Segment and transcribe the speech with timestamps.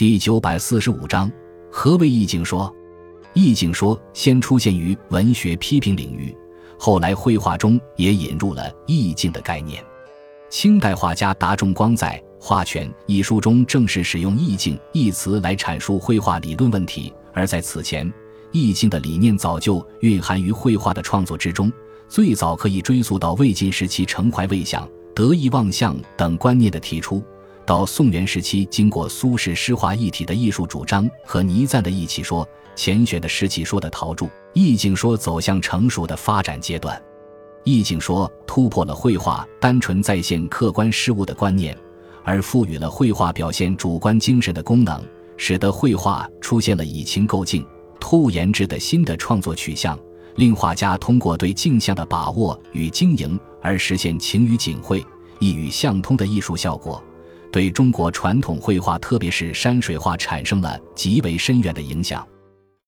[0.00, 1.30] 第九百四十五章，
[1.70, 2.74] 何为意境说？
[3.34, 6.34] 意境说先出现于文学批评领域，
[6.78, 9.84] 后来绘画中也引入了意境的概念。
[10.48, 17.12] 清代画家达仲光在《画权》一书中正式使用“意境”一词来阐述绘画理论问题。
[17.34, 18.10] 而在此前，
[18.52, 21.70] 意境的理念早就蕴含于绘画的创作之中，
[22.08, 27.22] 最早可以追溯到魏晋时期程怀魏想、得意忘相等观念的提出。
[27.66, 37.00] 到宋元时期，经过苏轼诗画一体的艺术主张和倪瓒的意气说、钱学的诗气说的陶铸，意境说走向成熟的发展阶段。
[37.62, 41.76] 意境说突破了绘画单纯再现客观事物的观念，
[42.24, 45.00] 而赋予了绘画表现主观精神的功能，
[45.36, 47.64] 使得绘画出现了以情构境、
[48.00, 49.96] 突言志的新的创作取向，
[50.36, 55.04] 令画家通过对镜像的把握与经营而实现情与景会、
[55.38, 57.00] 意与相通的艺术效果。
[57.52, 62.26] 对中国传统绘画，特别是山水画，产生了极为深远的影响。